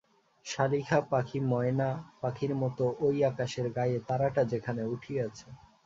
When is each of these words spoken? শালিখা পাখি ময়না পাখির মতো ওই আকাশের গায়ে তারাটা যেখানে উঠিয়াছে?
শালিখা 0.45 0.99
পাখি 1.11 1.39
ময়না 1.51 1.89
পাখির 2.21 2.51
মতো 2.55 2.85
ওই 2.99 3.17
আকাশের 3.23 3.67
গায়ে 3.75 3.97
তারাটা 4.07 4.41
যেখানে 4.51 4.81
উঠিয়াছে? 4.85 5.47